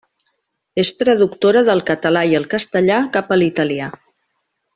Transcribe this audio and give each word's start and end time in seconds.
És 0.83 0.89
traductora 1.01 1.63
del 1.67 1.83
català 1.89 2.25
i 2.31 2.33
el 2.39 2.49
castellà 2.55 2.99
cap 3.19 3.31
a 3.31 3.39
l’italià. 3.43 3.93